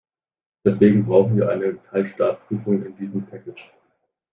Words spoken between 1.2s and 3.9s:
wir eine Kaltstartprüfung in diesem package.